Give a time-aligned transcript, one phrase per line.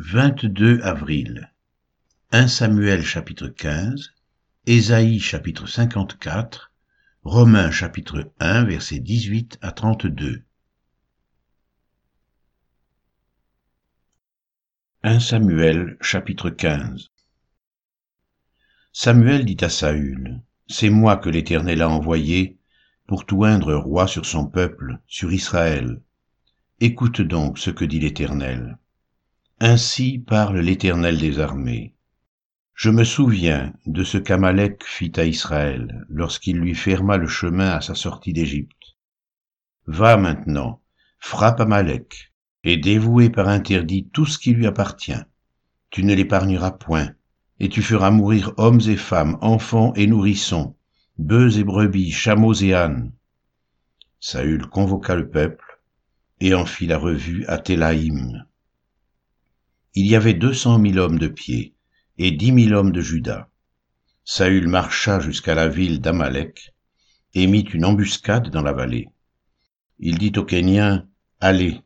[0.00, 1.52] 22 avril
[2.30, 4.14] 1 Samuel chapitre 15
[4.64, 6.70] Ésaïe chapitre 54
[7.24, 10.44] Romains chapitre 1 versets 18 à 32
[15.02, 17.10] 1 Samuel chapitre 15
[18.92, 22.56] Samuel dit à Saül, C'est moi que l'Éternel a envoyé
[23.08, 26.00] pour t'oindre roi sur son peuple, sur Israël.
[26.78, 28.78] Écoute donc ce que dit l'Éternel.
[29.60, 31.92] Ainsi parle l'Éternel des armées.
[32.74, 37.80] Je me souviens de ce qu'Amalek fit à Israël lorsqu'il lui ferma le chemin à
[37.80, 38.96] sa sortie d'Égypte.
[39.88, 40.80] Va maintenant,
[41.18, 42.32] frappe Amalek,
[42.62, 45.24] et dévouez par interdit tout ce qui lui appartient.
[45.90, 47.10] Tu ne l'épargneras point,
[47.58, 50.76] et tu feras mourir hommes et femmes, enfants et nourrissons,
[51.18, 53.10] bœufs et brebis, chameaux et ânes.
[54.20, 55.80] Saül convoqua le peuple,
[56.38, 58.44] et en fit la revue à Télaïm
[59.94, 61.74] il y avait deux cent mille hommes de pied
[62.18, 63.48] et dix mille hommes de Juda.
[64.24, 66.74] Saül marcha jusqu'à la ville d'Amalek
[67.34, 69.08] et mit une embuscade dans la vallée.
[69.98, 71.08] Il dit aux Kéniens,
[71.40, 71.80] Allez,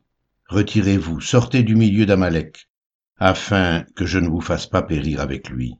[0.47, 2.69] retirez-vous, sortez du milieu d'Amalek,
[3.17, 5.75] afin que je ne vous fasse pas périr avec lui.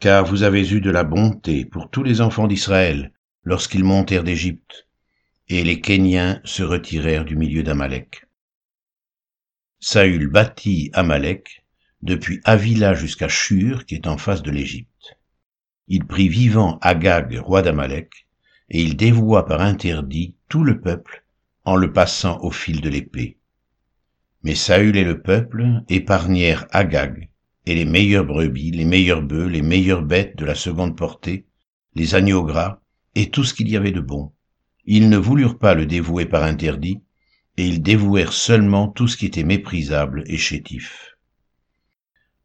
[0.00, 3.12] Car vous avez eu de la bonté pour tous les enfants d'Israël
[3.44, 4.88] lorsqu'ils montèrent d'Égypte,
[5.48, 8.27] et les Kéniens se retirèrent du milieu d'Amalek.
[9.80, 11.64] Saül bâtit Amalek
[12.02, 15.16] depuis Avila jusqu'à Shur qui est en face de l'Égypte.
[15.86, 18.26] Il prit vivant Agag, roi d'Amalek,
[18.70, 21.24] et il dévoua par interdit tout le peuple
[21.64, 23.38] en le passant au fil de l'épée.
[24.42, 27.28] Mais Saül et le peuple épargnèrent Agag,
[27.64, 31.46] et les meilleures brebis, les meilleurs bœufs, les meilleures bêtes de la seconde portée,
[31.94, 32.80] les agneaux gras,
[33.14, 34.32] et tout ce qu'il y avait de bon.
[34.86, 37.00] Ils ne voulurent pas le dévouer par interdit,
[37.58, 41.16] et ils dévouèrent seulement tout ce qui était méprisable et chétif.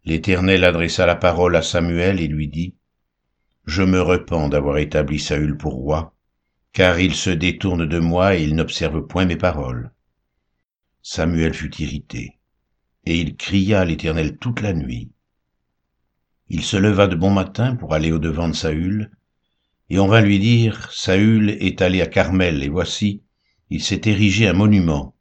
[0.05, 2.73] L'Éternel adressa la parole à Samuel et lui dit,
[3.65, 6.15] Je me repens d'avoir établi Saül pour roi,
[6.73, 9.91] car il se détourne de moi et il n'observe point mes paroles.
[11.03, 12.39] Samuel fut irrité,
[13.05, 15.11] et il cria à l'Éternel toute la nuit.
[16.49, 19.11] Il se leva de bon matin pour aller au-devant de Saül,
[19.91, 23.21] et on vint lui dire, Saül est allé à Carmel, et voici,
[23.69, 25.15] il s'est érigé un monument.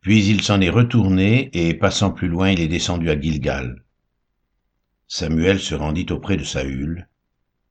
[0.00, 3.84] Puis il s'en est retourné, et passant plus loin, il est descendu à Gilgal.
[5.08, 7.08] Samuel se rendit auprès de Saül,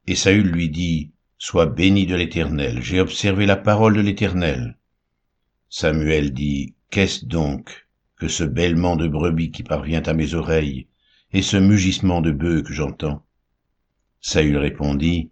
[0.07, 4.77] et Saül lui dit, Sois béni de l'Éternel, j'ai observé la parole de l'Éternel.
[5.69, 7.87] Samuel dit, Qu'est-ce donc
[8.17, 10.87] que ce bêlement de brebis qui parvient à mes oreilles,
[11.31, 13.23] et ce mugissement de bœufs que j'entends?
[14.19, 15.31] Saül répondit,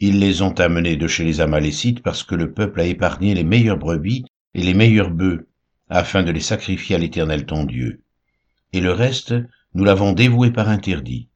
[0.00, 3.44] ils les ont amenés de chez les Amalécites parce que le peuple a épargné les
[3.44, 4.24] meilleures brebis
[4.54, 5.46] et les meilleurs bœufs,
[5.90, 8.02] afin de les sacrifier à l'Éternel ton Dieu.
[8.72, 9.34] Et le reste,
[9.74, 11.28] nous l'avons dévoué par interdit.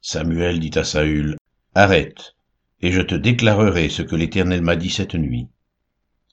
[0.00, 1.36] Samuel dit à Saül,
[1.74, 2.34] Arrête,
[2.80, 5.48] et je te déclarerai ce que l'Éternel m'a dit cette nuit.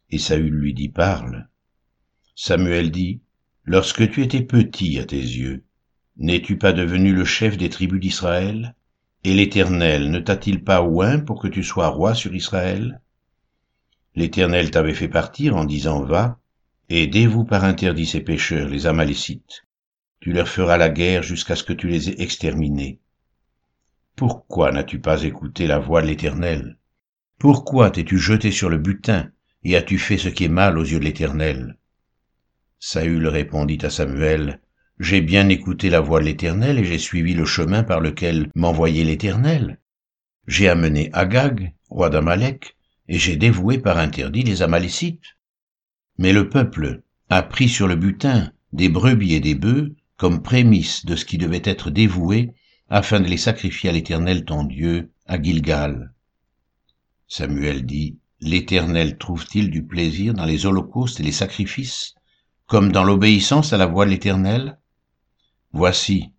[0.09, 1.47] Et Saül lui dit, Parle.
[2.35, 3.21] Samuel dit,
[3.63, 5.63] Lorsque tu étais petit à tes yeux,
[6.17, 8.75] n'es-tu pas devenu le chef des tribus d'Israël?
[9.23, 13.01] Et l'Éternel ne t'a-t-il pas oint pour que tu sois roi sur Israël?
[14.15, 16.39] L'Éternel t'avait fait partir en disant Va,
[16.89, 19.63] et dévoue par interdit ces pécheurs, les Amalécites.
[20.19, 22.99] Tu leur feras la guerre jusqu'à ce que tu les aies exterminés.
[24.15, 26.77] Pourquoi n'as-tu pas écouté la voix de l'Éternel?
[27.39, 29.31] Pourquoi t'es-tu jeté sur le butin,
[29.63, 31.77] et as-tu fait ce qui est mal aux yeux de l'Éternel?
[32.79, 34.59] Saül répondit à Samuel,
[35.01, 39.03] j'ai bien écouté la voix de l'Éternel et j'ai suivi le chemin par lequel m'envoyait
[39.03, 39.79] l'Éternel.
[40.45, 45.37] J'ai amené Agag, roi d'Amalek, et j'ai dévoué par interdit les Amalécites.
[46.19, 51.03] Mais le peuple a pris sur le butin des brebis et des bœufs comme prémisse
[51.03, 52.53] de ce qui devait être dévoué
[52.87, 56.13] afin de les sacrifier à l'Éternel ton Dieu à Gilgal.
[57.27, 62.13] Samuel dit, L'Éternel trouve-t-il du plaisir dans les holocaustes et les sacrifices,
[62.67, 64.77] comme dans l'obéissance à la voix de l'Éternel?
[65.73, 66.33] Voici,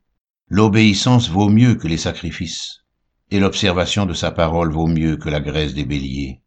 [0.48, 2.84] l'obéissance vaut mieux que les sacrifices,
[3.30, 6.42] et l'observation de sa parole vaut mieux que la graisse des béliers.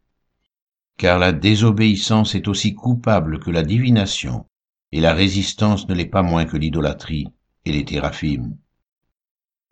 [0.96, 4.46] Car la désobéissance est aussi coupable que la divination,
[4.92, 7.26] et la résistance ne l'est pas moins que l'idolâtrie
[7.64, 8.56] et les théraphimes.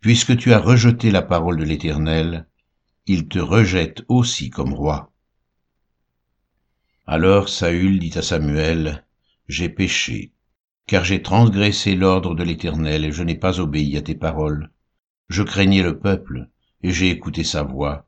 [0.01, 2.47] Puisque tu as rejeté la parole de l'Éternel,
[3.07, 5.11] il te rejette aussi comme roi.
[7.07, 9.05] Alors Saül dit à Samuel,
[9.47, 10.34] J'ai péché,
[10.87, 14.69] car j'ai transgressé l'ordre de l'Éternel et je n'ai pas obéi à tes paroles.
[15.29, 16.49] Je craignais le peuple,
[16.83, 18.07] et j'ai écouté sa voix.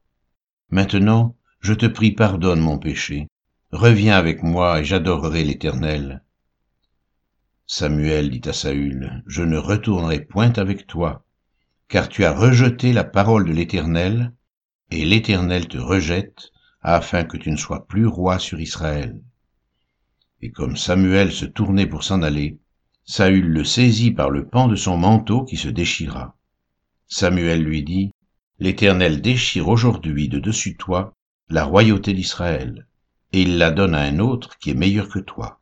[0.70, 3.28] Maintenant, je te prie pardonne mon péché.
[3.72, 6.24] Reviens avec moi et j'adorerai l'Éternel.
[7.66, 11.26] Samuel dit à Saül, Je ne retournerai point avec toi,
[11.88, 14.34] car tu as rejeté la parole de l'Éternel,
[14.92, 16.52] et l'Éternel te rejette,
[16.82, 19.20] afin que tu ne sois plus roi sur Israël.
[20.42, 22.60] Et comme Samuel se tournait pour s'en aller,
[23.10, 26.36] Saül le saisit par le pan de son manteau qui se déchira.
[27.08, 28.12] Samuel lui dit,
[28.60, 31.16] L'Éternel déchire aujourd'hui de dessus toi
[31.48, 32.86] la royauté d'Israël,
[33.32, 35.62] et il la donne à un autre qui est meilleur que toi.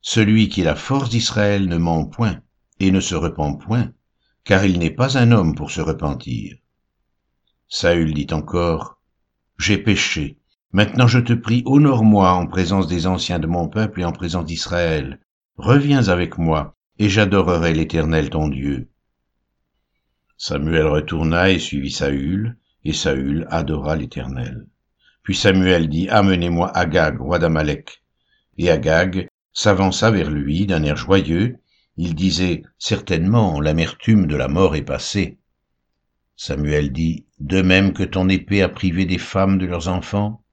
[0.00, 2.40] Celui qui est la force d'Israël ne ment point
[2.80, 3.92] et ne se repent point,
[4.42, 6.56] car il n'est pas un homme pour se repentir.
[7.68, 9.00] Saül dit encore,
[9.56, 10.40] J'ai péché,
[10.72, 14.46] maintenant je te prie, honore-moi en présence des anciens de mon peuple et en présence
[14.46, 15.20] d'Israël.
[15.58, 18.90] Reviens avec moi, et j'adorerai l'Éternel ton Dieu.
[20.36, 24.66] Samuel retourna et suivit Saül, et Saül adora l'Éternel.
[25.22, 28.02] Puis Samuel dit, Amenez-moi Agag, roi d'Amalek.
[28.58, 31.58] Et Agag s'avança vers lui d'un air joyeux.
[31.96, 35.38] Il disait, Certainement, l'amertume de la mort est passée.
[36.36, 40.44] Samuel dit, De même que ton épée a privé des femmes de leurs enfants,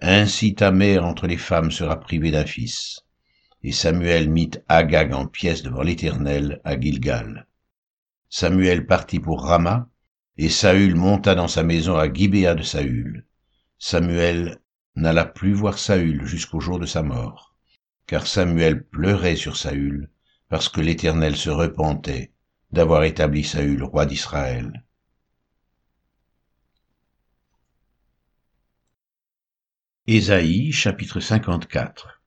[0.00, 3.03] ainsi ta mère entre les femmes sera privée d'un fils.
[3.64, 7.48] Et Samuel mit Agag en pièces devant l'Éternel à Gilgal.
[8.28, 9.88] Samuel partit pour Rama,
[10.36, 13.26] et Saül monta dans sa maison à Gibéa de Saül.
[13.78, 14.60] Samuel
[14.94, 17.54] n'alla plus voir Saül jusqu'au jour de sa mort
[18.06, 20.10] car Samuel pleurait sur Saül,
[20.48, 22.32] parce que l'Éternel se repentait
[22.70, 24.84] d'avoir établi Saül roi d'Israël.
[30.06, 32.22] Ésaïe chapitre 54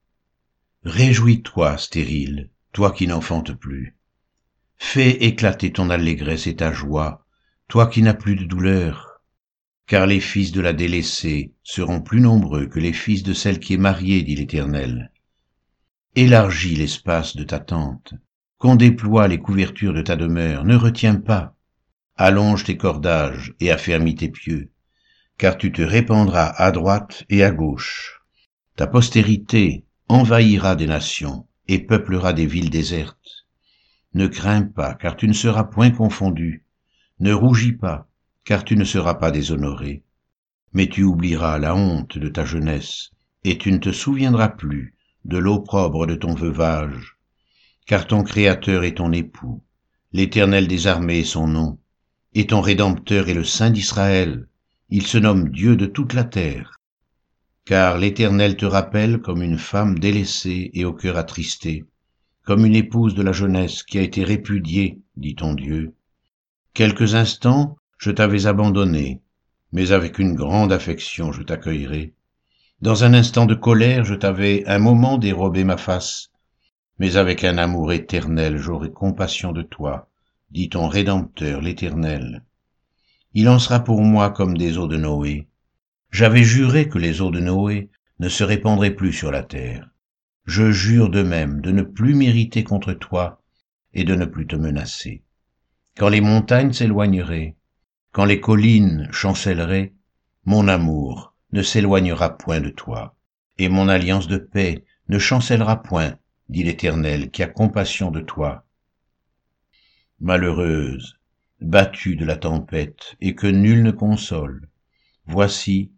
[0.88, 3.98] Réjouis-toi, stérile, toi qui n'enfantes plus.
[4.78, 7.26] Fais éclater ton allégresse et ta joie,
[7.68, 9.22] toi qui n'as plus de douleur.
[9.86, 13.74] Car les fils de la délaissée seront plus nombreux que les fils de celle qui
[13.74, 15.12] est mariée, dit l'Éternel.
[16.16, 18.14] Élargis l'espace de ta tente,
[18.58, 21.54] qu'on déploie les couvertures de ta demeure, ne retiens pas,
[22.16, 24.72] allonge tes cordages et affermis tes pieux,
[25.38, 28.22] car tu te répandras à droite et à gauche.
[28.78, 33.46] Ta postérité envahira des nations et peuplera des villes désertes.
[34.14, 36.64] Ne crains pas, car tu ne seras point confondu,
[37.20, 38.08] ne rougis pas,
[38.46, 40.04] car tu ne seras pas déshonoré,
[40.72, 43.12] mais tu oublieras la honte de ta jeunesse,
[43.44, 44.96] et tu ne te souviendras plus
[45.26, 47.18] de l'opprobre de ton veuvage,
[47.86, 49.62] car ton Créateur est ton époux,
[50.14, 51.80] l'Éternel des armées est son nom,
[52.34, 54.48] et ton Rédempteur est le Saint d'Israël,
[54.90, 56.80] il se nomme Dieu de toute la terre.
[57.68, 61.84] Car l'Éternel te rappelle comme une femme délaissée et au cœur attristé,
[62.46, 65.94] comme une épouse de la jeunesse qui a été répudiée, dit ton Dieu.
[66.74, 69.22] Quelques instants, je t'avais abandonné,
[69.74, 72.14] mais avec une grande affection je t'accueillerai.
[72.80, 76.30] Dans un instant de colère, je t'avais un moment dérobé ma face,
[77.00, 80.08] mais avec un amour éternel j'aurai compassion de toi,
[80.52, 82.46] dit ton Rédempteur l'Éternel.
[83.34, 85.50] Il en sera pour moi comme des eaux de Noé.
[86.12, 87.90] J'avais juré que les eaux de Noé
[88.20, 89.90] ne se répandraient plus sur la terre.
[90.46, 93.44] Je jure de même de ne plus m'irriter contre toi
[93.94, 95.24] et de ne plus te menacer.
[95.98, 97.56] Quand les montagnes s'éloigneraient,
[98.12, 99.94] quand les collines chancelleraient,
[100.46, 103.16] mon amour ne s'éloignera point de toi,
[103.58, 106.18] et mon alliance de paix ne chancellera point,
[106.50, 108.66] dit l'Éternel, qui a compassion de toi.
[110.20, 111.20] Malheureuse,
[111.60, 114.70] battue de la tempête, et que nul ne console,
[115.26, 115.92] voici,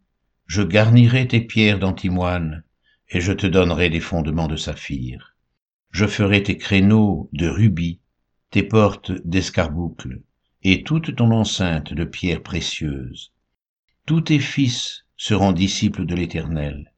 [0.50, 2.64] je garnirai tes pierres d'antimoine,
[3.08, 5.36] et je te donnerai des fondements de saphir.
[5.92, 8.00] Je ferai tes créneaux de rubis,
[8.50, 10.24] tes portes d'escarboucles,
[10.64, 13.32] et toute ton enceinte de pierres précieuses.
[14.08, 16.96] Tous tes fils seront disciples de l'Éternel,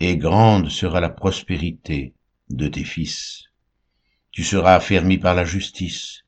[0.00, 2.14] et grande sera la prospérité
[2.50, 3.44] de tes fils.
[4.32, 6.24] Tu seras affermi par la justice,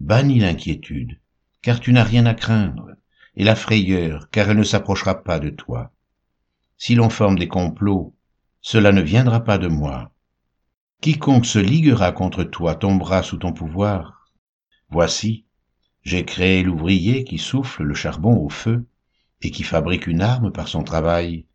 [0.00, 1.20] bannis l'inquiétude,
[1.62, 2.90] car tu n'as rien à craindre,
[3.36, 5.90] et la frayeur, car elle ne s'approchera pas de toi.
[6.76, 8.14] Si l'on forme des complots,
[8.60, 10.12] cela ne viendra pas de moi.
[11.00, 14.28] Quiconque se liguera contre toi tombera sous ton pouvoir.
[14.88, 15.46] Voici,
[16.02, 18.86] j'ai créé l'ouvrier qui souffle le charbon au feu,
[19.40, 21.46] et qui fabrique une arme par son travail,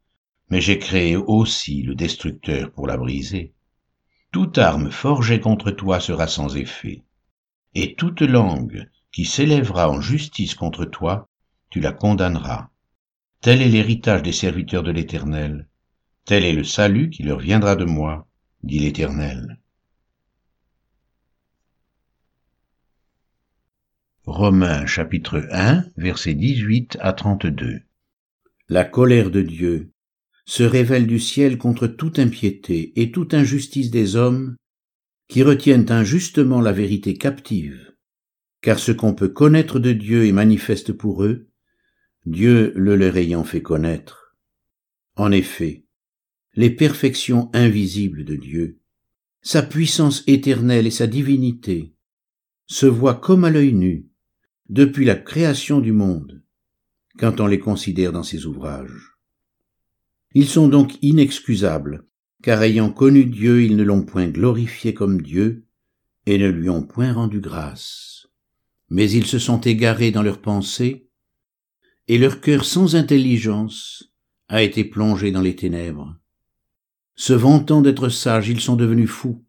[0.50, 3.54] mais j'ai créé aussi le destructeur pour la briser.
[4.32, 7.04] Toute arme forgée contre toi sera sans effet,
[7.74, 11.30] et toute langue qui s'élèvera en justice contre toi,
[11.70, 12.70] tu la condamneras.
[13.42, 15.68] Tel est l'héritage des serviteurs de l'Éternel,
[16.26, 18.28] tel est le salut qui leur viendra de moi,
[18.64, 19.60] dit l'Éternel.
[24.26, 27.80] Romains chapitre 1 versets 18 à 32
[28.68, 29.92] La colère de Dieu
[30.46, 34.58] se révèle du ciel contre toute impiété et toute injustice des hommes
[35.30, 37.94] qui retiennent injustement la vérité captive,
[38.62, 41.47] car ce qu'on peut connaître de Dieu est manifeste pour eux,
[42.30, 44.36] Dieu le leur ayant fait connaître.
[45.16, 45.86] En effet,
[46.56, 48.80] les perfections invisibles de Dieu,
[49.42, 51.94] sa puissance éternelle et sa divinité,
[52.66, 54.10] se voient comme à l'œil nu,
[54.68, 56.44] depuis la création du monde,
[57.18, 59.14] quand on les considère dans ses ouvrages.
[60.34, 62.06] Ils sont donc inexcusables,
[62.44, 65.66] car ayant connu Dieu, ils ne l'ont point glorifié comme Dieu,
[66.26, 68.28] et ne lui ont point rendu grâce.
[68.90, 71.07] Mais ils se sont égarés dans leurs pensées,
[72.08, 74.12] et leur cœur sans intelligence
[74.48, 76.16] a été plongé dans les ténèbres.
[77.16, 79.44] Se vantant d'être sages, ils sont devenus fous,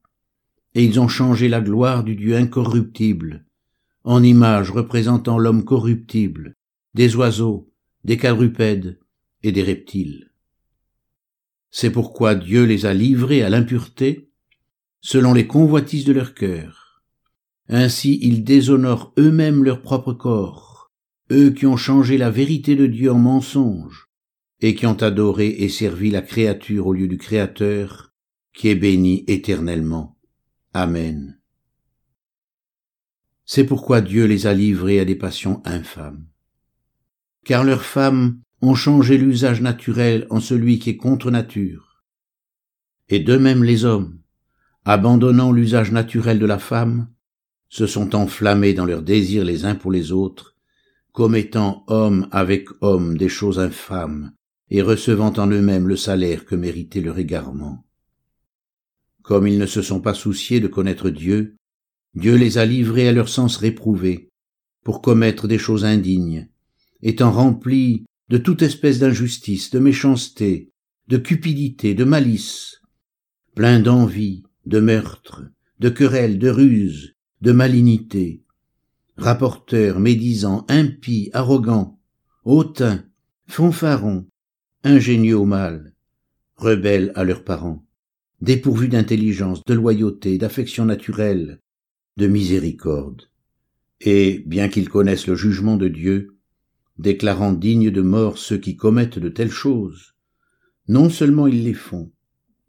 [0.75, 3.45] et ils ont changé la gloire du Dieu incorruptible,
[4.05, 6.57] en image représentant l'homme corruptible,
[6.95, 7.71] des oiseaux,
[8.05, 8.99] des quadrupèdes
[9.43, 10.33] et des reptiles.
[11.71, 14.31] C'est pourquoi Dieu les a livrés à l'impureté,
[15.01, 17.03] selon les convoitises de leur cœur.
[17.69, 20.68] Ainsi ils déshonorent eux-mêmes leur propre corps,
[21.31, 24.09] eux qui ont changé la vérité de Dieu en mensonge,
[24.61, 28.13] et qui ont adoré et servi la créature au lieu du Créateur,
[28.53, 30.17] qui est béni éternellement.
[30.75, 31.39] Amen.
[33.45, 36.27] C'est pourquoi Dieu les a livrés à des passions infâmes.
[37.45, 42.05] Car leurs femmes ont changé l'usage naturel en celui qui est contre nature.
[43.09, 44.19] Et de même les hommes,
[44.85, 47.09] abandonnant l'usage naturel de la femme,
[47.69, 50.58] se sont enflammés dans leurs désirs les uns pour les autres,
[51.19, 54.35] commettant homme avec homme des choses infâmes,
[54.71, 57.85] et recevant en eux-mêmes le salaire que méritait leur égarement.
[59.23, 61.57] Comme ils ne se sont pas souciés de connaître Dieu,
[62.15, 64.29] Dieu les a livrés à leur sens réprouvé,
[64.85, 66.51] pour commettre des choses indignes,
[67.03, 70.71] étant remplis de toute espèce d'injustice, de méchanceté,
[71.09, 72.81] de cupidité, de malice,
[73.57, 75.43] plein d'envie, de meurtre,
[75.81, 78.45] de querelles, de ruses, de malignité,
[79.19, 81.99] rapporteurs, médisants, impies, arrogants,
[82.45, 83.05] hautains,
[83.47, 84.27] fanfarons,
[84.85, 85.95] ingénieux au mal,
[86.57, 87.85] rebelles à leurs parents,
[88.41, 91.61] dépourvus d'intelligence, de loyauté, d'affection naturelle,
[92.17, 93.29] de miséricorde.
[94.01, 96.39] Et, bien qu'ils connaissent le jugement de Dieu,
[96.99, 100.15] déclarant dignes de mort ceux qui commettent de telles choses.
[100.87, 102.13] Non seulement ils les font,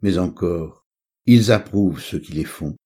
[0.02, 0.80] mais encore
[1.26, 2.76] ils approuvent ceux qui les font.